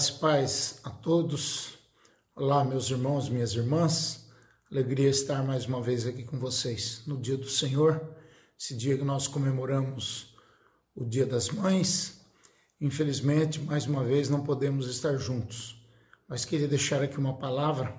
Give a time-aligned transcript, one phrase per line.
[0.00, 1.74] Graças e paz a todos.
[2.34, 4.30] Olá, meus irmãos, minhas irmãs.
[4.72, 8.16] Alegria estar mais uma vez aqui com vocês no dia do Senhor,
[8.58, 10.34] esse dia que nós comemoramos
[10.94, 12.18] o Dia das Mães.
[12.80, 15.78] Infelizmente, mais uma vez não podemos estar juntos,
[16.26, 17.94] mas queria deixar aqui uma palavra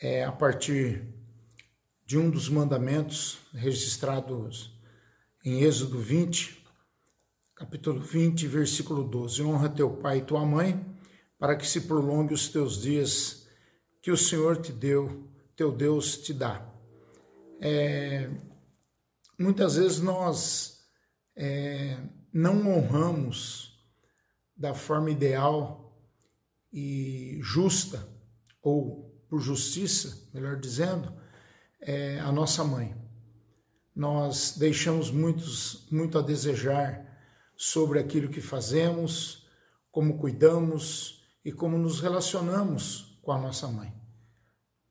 [0.00, 1.06] é, a partir
[2.06, 4.72] de um dos mandamentos registrados
[5.44, 6.64] em Êxodo 20,
[7.54, 10.93] capítulo 20, versículo 12: Honra teu pai e tua mãe,
[11.38, 13.46] para que se prolongue os teus dias
[14.00, 16.66] que o Senhor te deu, teu Deus te dá.
[17.60, 18.30] É,
[19.38, 20.84] muitas vezes nós
[21.36, 21.98] é,
[22.32, 23.74] não honramos
[24.56, 25.98] da forma ideal
[26.72, 28.06] e justa,
[28.62, 31.12] ou por justiça, melhor dizendo,
[31.80, 32.96] é, a nossa mãe.
[33.94, 37.04] Nós deixamos muitos, muito a desejar
[37.56, 39.46] sobre aquilo que fazemos,
[39.90, 43.92] como cuidamos e como nos relacionamos com a nossa mãe.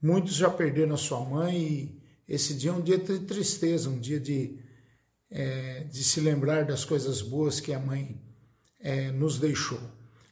[0.01, 3.99] Muitos já perderam a sua mãe e esse dia é um dia de tristeza, um
[3.99, 4.59] dia de,
[5.29, 8.21] é, de se lembrar das coisas boas que a mãe
[8.79, 9.79] é, nos deixou.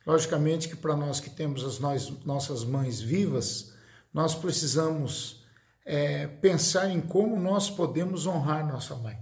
[0.05, 3.73] Logicamente que para nós que temos as nós, nossas mães vivas,
[4.13, 5.45] nós precisamos
[5.85, 9.17] é, pensar em como nós podemos honrar nossa mãe.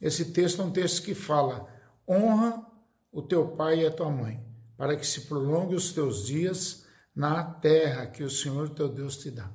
[0.00, 1.68] Esse texto é um texto que fala
[2.06, 2.64] Honra
[3.12, 4.42] o teu pai e a tua mãe,
[4.78, 9.28] para que se prolongue os teus dias na terra que o Senhor teu Deus te
[9.28, 9.50] dá.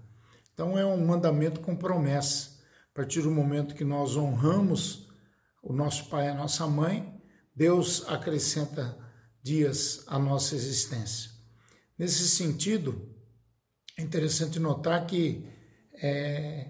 [0.54, 2.62] Então é um mandamento com promessa.
[2.92, 5.08] A partir do momento que nós honramos
[5.64, 7.20] o nosso pai e a nossa mãe,
[7.56, 8.98] Deus acrescenta
[9.42, 11.32] dias à nossa existência.
[11.98, 13.10] Nesse sentido,
[13.98, 15.48] é interessante notar que
[15.94, 16.70] é,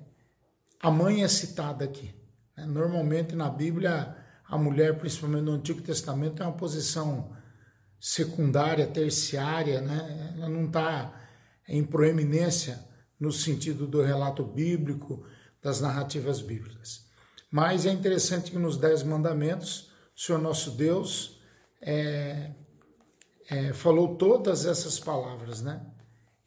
[0.80, 2.13] a mãe é citada aqui.
[2.55, 2.67] Né?
[2.67, 4.15] Normalmente na Bíblia
[4.45, 7.36] a mulher, principalmente no Antigo Testamento, é uma posição
[8.03, 10.33] secundária, terciária, né?
[10.36, 11.14] ela não está
[11.67, 12.83] em proeminência
[13.17, 15.25] no sentido do relato bíblico,
[15.61, 17.05] das narrativas bíblicas.
[17.49, 21.39] Mas é interessante que nos Dez Mandamentos, o Senhor nosso Deus
[21.81, 22.52] é,
[23.49, 25.86] é, falou todas essas palavras, né?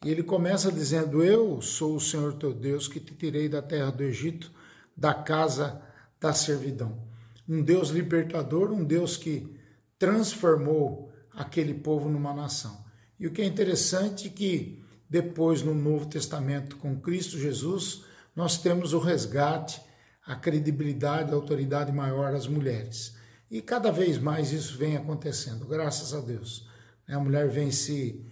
[0.05, 3.89] E ele começa dizendo: Eu sou o Senhor teu Deus que te tirei da terra
[3.89, 4.51] do Egito,
[4.95, 5.81] da casa
[6.19, 7.07] da servidão
[7.47, 9.55] um Deus libertador, um Deus que
[9.97, 11.06] transformou
[11.37, 12.83] aquele povo numa nação.
[13.19, 18.03] E o que é interessante é que depois no Novo Testamento com Cristo Jesus,
[18.35, 19.79] nós temos o resgate,
[20.25, 23.15] a credibilidade, a autoridade maior às mulheres.
[23.49, 26.67] E cada vez mais isso vem acontecendo, graças a Deus.
[27.07, 28.25] A mulher vem se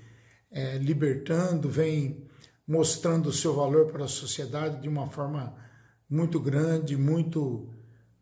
[0.51, 2.27] é, libertando, vem
[2.67, 5.55] mostrando o seu valor para a sociedade de uma forma
[6.09, 7.69] muito grande, muito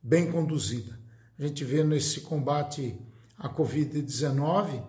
[0.02, 1.00] bem conduzida.
[1.40, 3.00] A gente vê nesse combate
[3.44, 4.82] à Covid-19,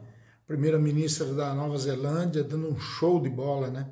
[0.47, 3.91] primeira-ministra da Nova Zelândia dando um show de bola, né?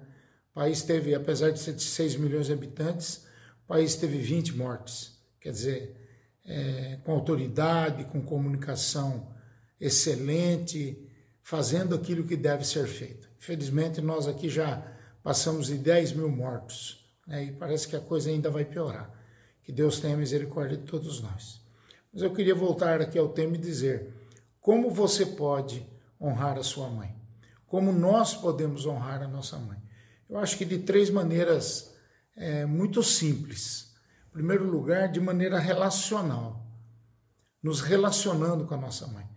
[0.53, 3.27] O país teve, apesar de ser de 6 milhões de habitantes,
[3.65, 5.19] o país teve 20 mortes.
[5.41, 5.97] Quer dizer,
[6.47, 9.35] é, com autoridade, com comunicação
[9.81, 11.11] excelente,
[11.43, 13.29] fazendo aquilo que deve ser feito.
[13.39, 14.81] Infelizmente, nós aqui já
[15.25, 17.47] passamos de 10 mil mortos né?
[17.47, 19.11] e parece que a coisa ainda vai piorar.
[19.65, 21.61] Que Deus tenha misericórdia de todos nós.
[22.13, 24.22] Mas eu queria voltar aqui ao tema e dizer:
[24.63, 25.87] como você pode
[26.19, 27.15] honrar a sua mãe?
[27.67, 29.77] Como nós podemos honrar a nossa mãe?
[30.27, 31.95] Eu acho que de três maneiras
[32.35, 33.95] é, muito simples.
[34.29, 36.67] Em primeiro lugar, de maneira relacional,
[37.63, 39.29] nos relacionando com a nossa mãe.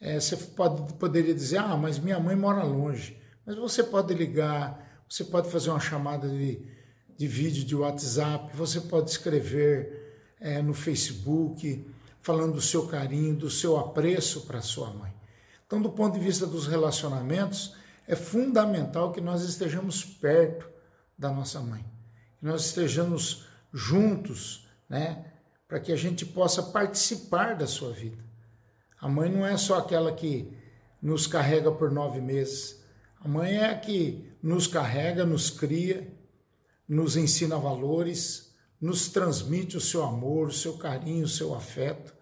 [0.00, 3.20] É, você pode, poderia dizer, ah, mas minha mãe mora longe.
[3.44, 6.74] Mas você pode ligar, você pode fazer uma chamada de
[7.16, 11.86] de vídeo de WhatsApp, você pode escrever é, no Facebook,
[12.24, 15.12] falando do seu carinho, do seu apreço para sua mãe.
[15.66, 17.76] Então, do ponto de vista dos relacionamentos,
[18.08, 20.66] é fundamental que nós estejamos perto
[21.18, 21.84] da nossa mãe,
[22.38, 25.32] que nós estejamos juntos, né,
[25.68, 28.24] para que a gente possa participar da sua vida.
[28.98, 30.50] A mãe não é só aquela que
[31.02, 32.82] nos carrega por nove meses.
[33.20, 36.10] A mãe é a que nos carrega, nos cria,
[36.88, 38.43] nos ensina valores,
[38.80, 42.14] nos transmite o seu amor, o seu carinho, o seu afeto.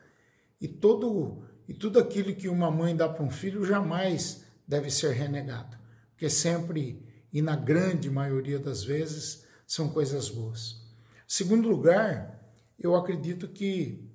[0.61, 5.13] E todo e tudo aquilo que uma mãe dá para um filho jamais deve ser
[5.13, 5.77] renegado,
[6.11, 7.03] porque sempre
[7.33, 10.83] e na grande maioria das vezes são coisas boas.
[11.27, 12.43] Segundo lugar,
[12.79, 14.07] eu acredito que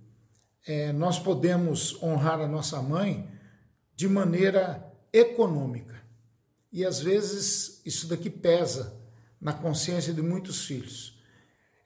[0.68, 3.28] é, nós podemos honrar a nossa mãe
[3.96, 6.00] de maneira econômica.
[6.72, 9.02] E às vezes isso daqui pesa
[9.42, 11.17] na consciência de muitos filhos.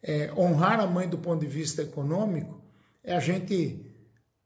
[0.03, 2.61] É, honrar a mãe do ponto de vista econômico
[3.03, 3.85] é a gente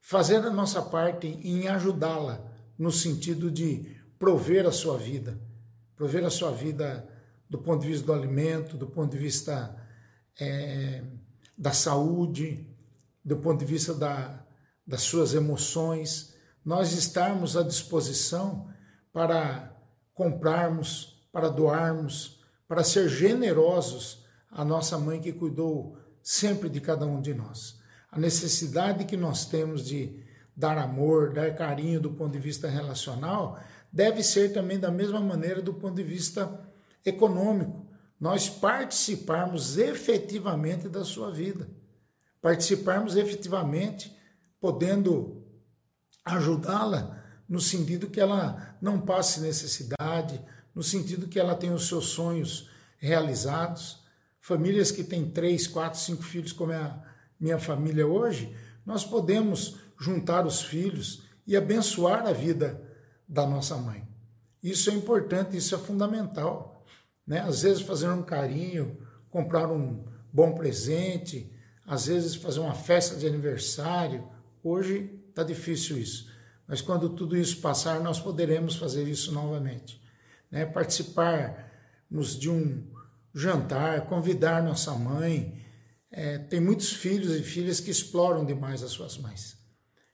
[0.02, 2.46] fazer a nossa parte em ajudá-la
[2.78, 5.40] no sentido de prover a sua vida,
[5.96, 7.08] prover a sua vida
[7.50, 9.76] do ponto de vista do alimento, do ponto de vista
[10.40, 11.04] é,
[11.58, 12.68] da saúde,
[13.24, 14.44] do ponto de vista da,
[14.86, 18.68] das suas emoções, nós estarmos à disposição
[19.14, 19.74] para
[20.14, 27.22] comprarmos, para doarmos, para ser generosos à nossa mãe que cuidou sempre de cada um
[27.22, 27.80] de nós.
[28.12, 30.24] A necessidade que nós temos de
[30.56, 33.60] dar amor, dar carinho do ponto de vista relacional,
[33.92, 36.60] deve ser também da mesma maneira do ponto de vista
[37.06, 37.86] econômico.
[38.20, 41.70] Nós participarmos efetivamente da sua vida,
[42.42, 44.16] participarmos efetivamente,
[44.60, 45.44] podendo
[46.24, 50.42] ajudá-la no sentido que ela não passe necessidade,
[50.74, 54.04] no sentido que ela tenha os seus sonhos realizados.
[54.46, 57.04] Famílias que têm três, quatro, cinco filhos, como é a
[57.40, 58.56] minha família hoje,
[58.86, 62.80] nós podemos juntar os filhos e abençoar a vida
[63.28, 64.08] da nossa mãe.
[64.62, 66.86] Isso é importante, isso é fundamental.
[67.26, 67.40] Né?
[67.40, 68.96] Às vezes fazer um carinho,
[69.32, 71.52] comprar um bom presente,
[71.84, 74.30] às vezes fazer uma festa de aniversário.
[74.64, 76.32] Hoje está difícil isso,
[76.68, 80.00] mas quando tudo isso passar, nós poderemos fazer isso novamente.
[80.52, 80.68] Né?
[80.68, 82.94] Participarmos de um
[83.36, 85.62] jantar, convidar nossa mãe.
[86.10, 89.58] É, tem muitos filhos e filhas que exploram demais as suas mães.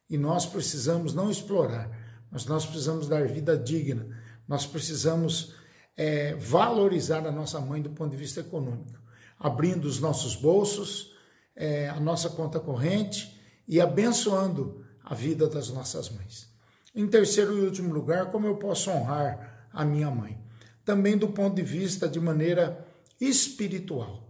[0.09, 1.89] E nós precisamos não explorar,
[2.31, 4.07] mas nós precisamos dar vida digna.
[4.47, 5.53] Nós precisamos
[5.95, 9.00] é, valorizar a nossa mãe do ponto de vista econômico,
[9.38, 11.13] abrindo os nossos bolsos,
[11.56, 16.50] é, a nossa conta corrente e abençoando a vida das nossas mães.
[16.94, 20.41] Em terceiro e último lugar, como eu posso honrar a minha mãe?
[20.83, 22.90] Também do ponto de vista de maneira
[23.21, 24.27] espiritual.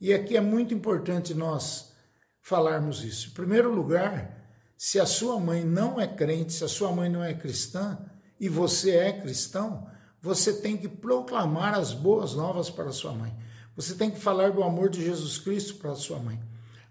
[0.00, 1.92] E aqui é muito importante nós
[2.40, 3.28] falarmos isso.
[3.28, 7.22] Em primeiro lugar, se a sua mãe não é crente, se a sua mãe não
[7.22, 7.98] é cristã
[8.38, 9.90] e você é cristão,
[10.22, 13.36] você tem que proclamar as boas novas para sua mãe.
[13.74, 16.40] Você tem que falar do amor de Jesus Cristo para sua mãe.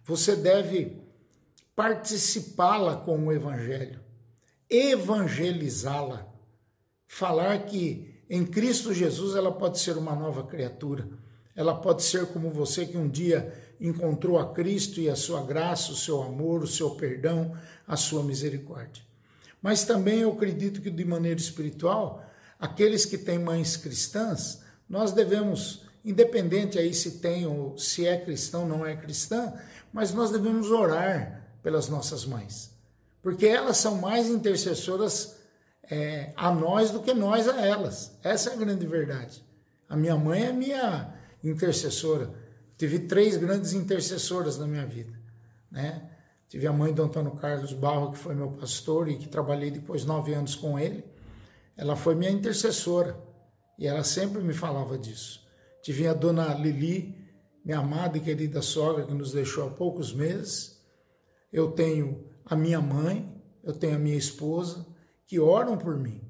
[0.04, 1.02] Você deve
[1.76, 4.00] participá-la com o evangelho,
[4.70, 6.28] evangelizá-la,
[7.08, 11.08] falar que em Cristo Jesus ela pode ser uma nova criatura.
[11.58, 13.52] Ela pode ser como você que um dia
[13.82, 17.58] encontrou a Cristo e a sua graça, o seu amor, o seu perdão,
[17.88, 19.04] a sua misericórdia.
[19.60, 22.24] Mas também eu acredito que de maneira espiritual,
[22.60, 28.62] aqueles que têm mães cristãs, nós devemos, independente aí se tem ou se é cristão
[28.62, 29.52] ou não é cristã,
[29.92, 32.70] mas nós devemos orar pelas nossas mães,
[33.20, 35.38] porque elas são mais intercessoras
[35.90, 38.16] é, a nós do que nós a elas.
[38.24, 39.44] Essa é a grande verdade.
[39.90, 42.48] A minha mãe é minha intercessora
[42.78, 45.20] Tive três grandes intercessoras na minha vida,
[45.72, 46.12] né?
[46.48, 50.06] Tive a mãe do Antônio Carlos Barro, que foi meu pastor e que trabalhei depois
[50.06, 51.04] nove anos com ele.
[51.76, 53.20] Ela foi minha intercessora
[53.80, 55.46] e ela sempre me falava disso.
[55.82, 57.18] Tive a dona Lili,
[57.66, 60.80] minha amada e querida sogra, que nos deixou há poucos meses.
[61.52, 63.28] Eu tenho a minha mãe,
[63.64, 64.86] eu tenho a minha esposa,
[65.26, 66.22] que oram por mim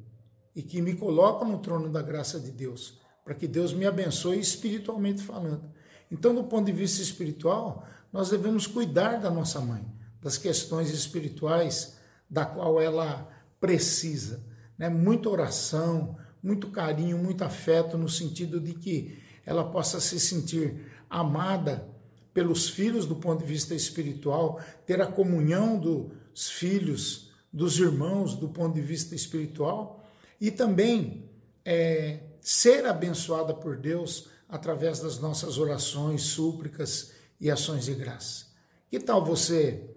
[0.56, 4.40] e que me colocam no trono da graça de Deus, para que Deus me abençoe
[4.40, 5.70] espiritualmente falando.
[6.10, 9.86] Então, do ponto de vista espiritual, nós devemos cuidar da nossa mãe,
[10.22, 11.98] das questões espirituais
[12.30, 13.30] da qual ela
[13.60, 14.42] precisa.
[14.78, 14.88] Né?
[14.88, 21.86] Muita oração, muito carinho, muito afeto, no sentido de que ela possa se sentir amada
[22.34, 28.48] pelos filhos do ponto de vista espiritual, ter a comunhão dos filhos, dos irmãos do
[28.48, 30.02] ponto de vista espiritual
[30.40, 31.30] e também
[31.66, 37.12] é, ser abençoada por Deus através das nossas orações, súplicas
[37.42, 38.46] e ações de graça.
[38.90, 39.94] Que tal você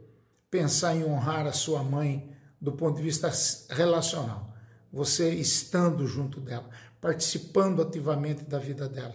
[0.50, 3.30] pensar em honrar a sua mãe do ponto de vista
[3.69, 4.52] relacional?
[4.92, 6.69] Você estando junto dela,
[7.00, 9.14] participando ativamente da vida dela,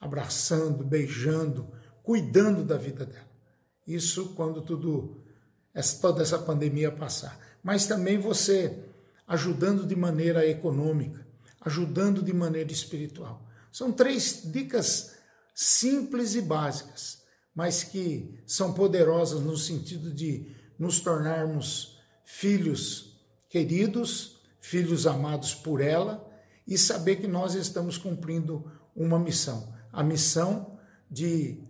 [0.00, 1.70] abraçando, beijando,
[2.02, 3.28] cuidando da vida dela.
[3.86, 5.22] Isso quando tudo
[6.00, 7.38] toda essa pandemia passar.
[7.62, 8.82] Mas também você
[9.28, 11.30] ajudando de maneira econômica,
[11.64, 13.46] ajudando de maneira espiritual.
[13.70, 15.14] São três dicas
[15.54, 17.22] simples e básicas,
[17.54, 26.28] mas que são poderosas no sentido de nos tornarmos filhos queridos, filhos amados por ela
[26.66, 30.78] e saber que nós estamos cumprindo uma missão a missão
[31.10, 31.62] de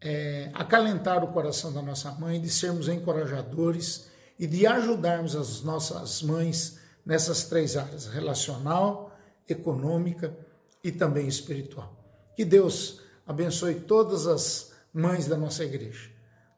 [0.00, 6.22] é, acalentar o coração da nossa mãe, de sermos encorajadores e de ajudarmos as nossas
[6.22, 9.12] mães nessas três áreas: relacional,
[9.48, 10.36] econômica
[10.82, 11.94] e também espiritual.
[12.36, 16.10] Que Deus abençoe todas as mães da nossa igreja,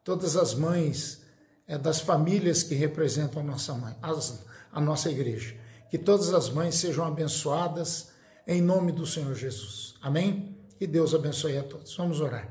[0.04, 1.22] todas as mães
[1.66, 5.56] é, das famílias que representam a nossa mãe, as, a nossa igreja.
[5.90, 8.10] Que todas as mães sejam abençoadas
[8.46, 9.94] em nome do Senhor Jesus.
[10.00, 10.56] Amém?
[10.78, 11.96] Que Deus abençoe a todos.
[11.96, 12.48] Vamos orar.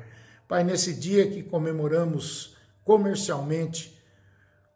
[0.47, 3.97] Pai, nesse dia que comemoramos comercialmente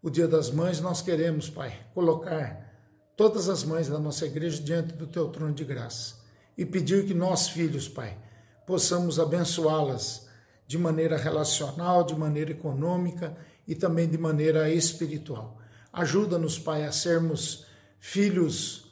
[0.02, 2.73] o Dia das Mães, nós queremos, Pai, colocar
[3.16, 6.16] todas as mães da nossa igreja diante do teu trono de graça
[6.58, 8.18] e pedir que nós, filhos, Pai,
[8.66, 10.28] possamos abençoá-las
[10.68, 13.36] de maneira relacional, de maneira econômica
[13.68, 15.58] e também de maneira espiritual.
[15.92, 17.66] Ajuda-nos, Pai, a sermos
[18.00, 18.92] filhos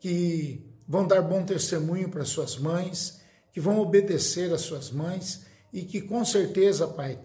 [0.00, 3.20] que vão dar bom testemunho para suas mães,
[3.52, 7.18] que vão obedecer às suas mães e que com certeza, Pai,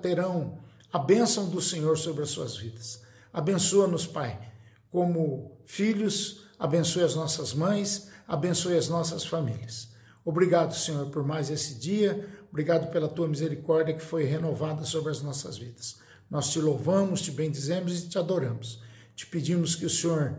[0.00, 0.58] terão
[0.92, 3.02] a bênção do Senhor sobre as suas vidas.
[3.32, 4.49] Abençoa-nos, Pai,
[4.90, 9.90] como filhos, abençoe as nossas mães, abençoe as nossas famílias.
[10.24, 12.28] Obrigado, Senhor, por mais esse dia.
[12.50, 15.98] Obrigado pela tua misericórdia que foi renovada sobre as nossas vidas.
[16.30, 18.82] Nós te louvamos, te bendizemos e te adoramos.
[19.16, 20.38] Te pedimos que o Senhor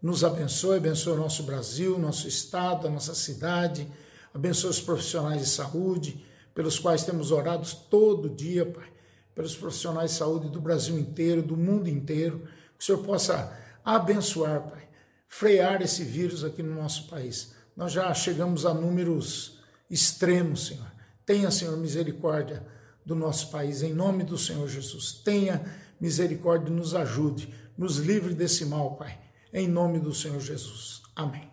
[0.00, 3.88] nos abençoe, abençoe o nosso Brasil, nosso estado, a nossa cidade,
[4.32, 6.24] abençoe os profissionais de saúde,
[6.54, 8.88] pelos quais temos orado todo dia, Pai,
[9.34, 12.46] pelos profissionais de saúde do Brasil inteiro, do mundo inteiro,
[12.78, 14.88] que o Senhor possa abençoar, Pai,
[15.28, 17.54] frear esse vírus aqui no nosso país.
[17.76, 20.90] Nós já chegamos a números extremos, Senhor.
[21.24, 22.66] Tenha, Senhor, misericórdia
[23.04, 25.12] do nosso país, em nome do Senhor Jesus.
[25.12, 25.64] Tenha
[26.00, 29.18] misericórdia e nos ajude, nos livre desse mal, Pai,
[29.52, 31.02] em nome do Senhor Jesus.
[31.14, 31.48] Amém.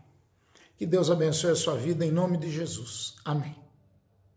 [0.75, 3.15] Que Deus abençoe a sua vida, em nome de Jesus.
[3.23, 3.62] Amém.